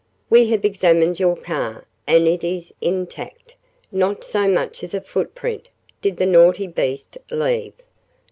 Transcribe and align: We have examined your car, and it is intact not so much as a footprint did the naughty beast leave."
We 0.31 0.49
have 0.49 0.65
examined 0.65 1.19
your 1.19 1.35
car, 1.37 1.85
and 2.07 2.27
it 2.27 2.43
is 2.43 2.73
intact 2.81 3.55
not 3.91 4.23
so 4.23 4.47
much 4.47 4.83
as 4.83 4.95
a 4.95 5.01
footprint 5.01 5.69
did 6.01 6.17
the 6.17 6.25
naughty 6.25 6.65
beast 6.65 7.19
leave." 7.29 7.73